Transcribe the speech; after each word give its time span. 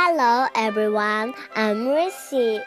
Hello 0.00 0.46
everyone, 0.54 1.34
I'm 1.56 1.90
Rissy. 1.90 2.62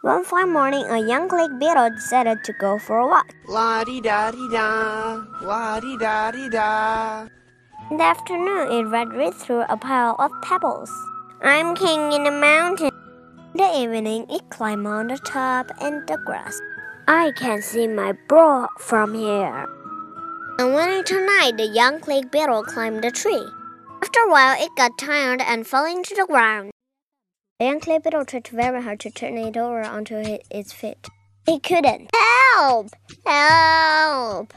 One 0.00 0.24
fine 0.24 0.54
morning, 0.54 0.86
a 0.88 1.04
young 1.04 1.28
click 1.28 1.52
beetle 1.60 1.90
decided 1.90 2.42
to 2.44 2.54
go 2.54 2.78
for 2.78 2.96
a 2.96 3.06
walk. 3.06 3.28
La 3.46 3.84
di 3.84 4.00
da 4.00 4.30
di 4.30 4.48
da, 4.48 5.20
la 5.42 5.78
di 5.80 5.98
da 5.98 6.30
di 6.30 6.48
da. 6.48 7.28
In 7.90 7.98
the 7.98 8.04
afternoon, 8.04 8.72
it 8.72 8.88
ran 8.88 9.10
right 9.10 9.34
through 9.34 9.68
a 9.68 9.76
pile 9.76 10.16
of 10.18 10.32
pebbles. 10.40 10.90
I'm 11.42 11.76
king 11.76 12.14
in 12.14 12.24
the 12.24 12.32
mountain. 12.32 12.88
In 13.54 13.58
the 13.58 13.78
evening, 13.78 14.26
it 14.30 14.50
climbed 14.50 14.84
on 14.84 15.06
the 15.06 15.18
top 15.18 15.70
and 15.80 16.04
the 16.08 16.18
grass. 16.26 16.60
I 17.06 17.30
can 17.36 17.62
see 17.62 17.86
my 17.86 18.12
bro 18.26 18.66
from 18.80 19.14
here. 19.14 19.68
And 20.58 20.74
when 20.74 20.88
it 20.88 21.06
turned 21.06 21.26
night, 21.26 21.56
the 21.56 21.66
young 21.66 22.00
click 22.00 22.32
beetle 22.32 22.64
climbed 22.64 23.04
the 23.04 23.12
tree. 23.12 23.46
After 24.02 24.18
a 24.20 24.28
while, 24.28 24.60
it 24.60 24.70
got 24.76 24.98
tired 24.98 25.40
and 25.40 25.64
fell 25.64 25.84
into 25.84 26.16
the 26.16 26.26
ground. 26.26 26.72
The 27.60 27.66
young 27.66 27.78
click 27.78 28.02
beetle 28.02 28.24
tried 28.24 28.48
very 28.48 28.82
hard 28.82 28.98
to 29.00 29.10
turn 29.10 29.38
it 29.38 29.56
over 29.56 29.82
onto 29.82 30.16
its 30.50 30.72
feet. 30.72 31.06
It 31.46 31.62
couldn't. 31.62 32.10
Help! 32.56 32.88
Help! 33.24 34.52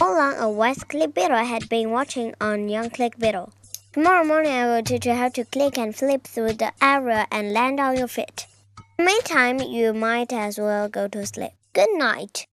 All 0.00 0.14
along, 0.14 0.36
a 0.38 0.50
wise 0.50 0.82
click 0.84 1.12
beetle 1.12 1.44
had 1.44 1.68
been 1.68 1.90
watching 1.90 2.32
on 2.40 2.70
young 2.70 2.88
click 2.88 3.18
beetle. 3.18 3.52
Tomorrow 3.92 4.24
morning, 4.24 4.52
I 4.52 4.66
will 4.66 4.84
teach 4.84 5.04
you 5.04 5.14
how 5.14 5.30
to 5.30 5.44
click 5.44 5.76
and 5.76 5.94
flip 5.94 6.22
through 6.22 6.52
the 6.52 6.72
area 6.80 7.26
and 7.32 7.52
land 7.52 7.80
on 7.80 7.96
your 7.96 8.06
feet. 8.06 8.46
In 8.78 9.04
the 9.04 9.10
meantime, 9.10 9.58
you 9.58 9.92
might 9.92 10.32
as 10.32 10.58
well 10.58 10.88
go 10.88 11.08
to 11.08 11.26
sleep. 11.26 11.50
Good 11.72 11.88
night. 11.98 12.46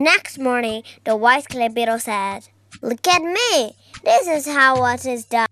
Next 0.00 0.38
morning, 0.38 0.82
the 1.04 1.14
wise 1.14 1.46
click 1.46 1.74
beetle 1.74 2.00
said, 2.00 2.48
Look 2.82 3.06
at 3.06 3.22
me! 3.22 3.76
This 4.02 4.26
is 4.26 4.52
how 4.52 4.80
what 4.80 5.06
is 5.06 5.26
done. 5.26 5.46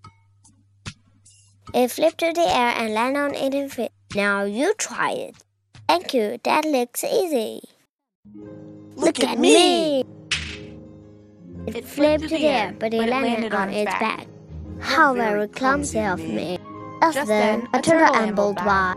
It 1.73 1.93
flipped 1.93 2.19
to 2.19 2.33
the 2.33 2.41
air 2.41 2.75
and 2.77 2.95
landed 2.95 3.21
on 3.21 3.35
its 3.37 3.75
feet. 3.75 3.93
Now 4.17 4.43
you 4.43 4.75
try 4.75 5.13
it. 5.13 5.37
Thank 5.89 6.15
you. 6.15 6.39
That 6.43 6.65
looks 6.65 7.05
easy. 7.05 7.63
Look, 8.35 9.19
Look 9.19 9.21
at, 9.21 9.31
at 9.35 9.39
me. 9.39 10.03
me. 10.03 10.14
It, 11.75 11.79
it 11.79 11.85
flipped 11.85 12.23
to 12.25 12.29
the 12.29 12.47
air, 12.47 12.75
but 12.79 12.95
it 12.95 12.99
landed, 12.99 13.23
landed 13.51 13.55
on, 13.55 13.69
on 13.69 13.75
its 13.75 13.91
back. 13.91 14.01
back. 14.01 14.27
How 14.81 15.13
very 15.13 15.49
clumsy 15.49 15.99
of 16.01 16.21
me. 16.21 16.59
Just, 17.03 17.17
Just 17.17 17.29
then, 17.29 17.69
a 17.75 17.83
turtle 17.83 18.15
ambled 18.15 18.57
by. 18.57 18.95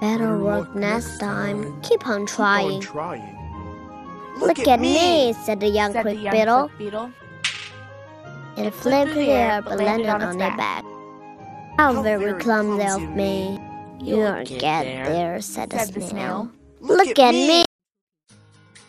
Better 0.00 0.38
work 0.38 0.74
next 0.76 1.18
time. 1.18 1.80
Keep 1.82 2.06
on 2.06 2.26
trying. 2.26 2.80
Keep 2.82 2.90
on 2.94 2.94
trying. 2.94 3.34
Look, 4.38 4.58
Look 4.58 4.68
at, 4.68 4.78
me, 4.78 5.32
said 5.44 5.60
the 5.60 5.68
young 5.68 5.92
said 5.92 6.02
click 6.02 6.18
beetle. 6.30 6.70
beetle. 6.78 7.10
It 8.56 8.74
flipped 8.74 9.12
through 9.12 9.24
the 9.24 9.30
air 9.32 9.62
but 9.62 9.78
landed 9.78 10.08
on, 10.08 10.22
its 10.22 10.36
back. 10.36 10.84
How, 11.78 11.94
How 11.94 12.02
very 12.02 12.38
clumsy 12.40 12.86
of 12.86 13.16
me. 13.16 13.58
You'll 14.00 14.44
get, 14.44 14.60
get 14.60 14.84
there, 14.84 15.06
there, 15.06 15.40
said 15.40 15.70
the 15.70 15.78
snail. 15.80 16.08
snail. 16.08 16.50
Look, 16.80 17.06
Look 17.06 17.18
at 17.18 17.32
me. 17.34 17.48
me. 17.48 17.64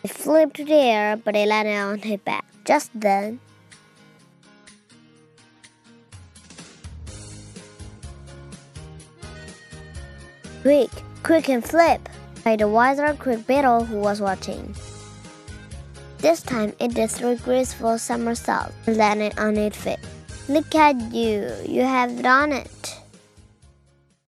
It 0.04 0.12
flipped 0.12 0.58
through 0.58 0.66
the 0.66 0.74
air 0.74 1.16
but 1.18 1.36
it 1.36 1.48
landed 1.48 1.78
on 1.78 2.00
its 2.04 2.24
back. 2.24 2.46
Just 2.70 2.92
then, 2.94 3.40
Quick, 10.62 10.92
quick 11.24 11.50
and 11.50 11.66
flip! 11.66 12.08
cried 12.44 12.60
the 12.60 12.68
wiser 12.68 13.16
click 13.16 13.48
beetle 13.48 13.86
who 13.86 13.98
was 13.98 14.22
watching. 14.22 14.76
This 16.20 16.44
time 16.44 16.74
it 16.80 16.94
did 16.94 17.10
three 17.10 17.38
graceful 17.38 17.98
somersaults 17.98 18.76
and 18.86 18.98
landed 18.98 19.40
on 19.40 19.58
its 19.58 19.76
feet. 19.76 19.98
Look 20.48 20.76
at 20.76 20.94
you, 21.12 21.50
you 21.66 21.82
have 21.82 22.22
done 22.22 22.52
it. 22.52 22.99